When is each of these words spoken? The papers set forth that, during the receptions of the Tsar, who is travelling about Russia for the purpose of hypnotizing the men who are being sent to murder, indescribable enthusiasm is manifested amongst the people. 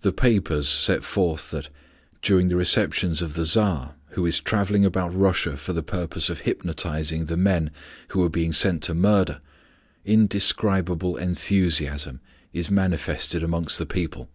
The 0.00 0.10
papers 0.10 0.68
set 0.68 1.04
forth 1.04 1.52
that, 1.52 1.68
during 2.20 2.48
the 2.48 2.56
receptions 2.56 3.22
of 3.22 3.34
the 3.34 3.44
Tsar, 3.44 3.94
who 4.08 4.26
is 4.26 4.40
travelling 4.40 4.84
about 4.84 5.14
Russia 5.14 5.56
for 5.56 5.72
the 5.72 5.84
purpose 5.84 6.28
of 6.28 6.40
hypnotizing 6.40 7.26
the 7.26 7.36
men 7.36 7.70
who 8.08 8.24
are 8.24 8.28
being 8.28 8.52
sent 8.52 8.82
to 8.82 8.92
murder, 8.94 9.40
indescribable 10.04 11.16
enthusiasm 11.16 12.18
is 12.52 12.72
manifested 12.72 13.44
amongst 13.44 13.78
the 13.78 13.86
people. 13.86 14.28